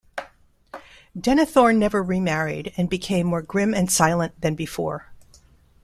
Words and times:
Denethor 1.15 1.77
never 1.77 2.01
remarried, 2.01 2.73
and 2.75 2.89
became 2.89 3.27
more 3.27 3.43
grim 3.43 3.71
and 3.75 3.91
silent 3.91 4.33
than 4.41 4.55
before. 4.55 5.13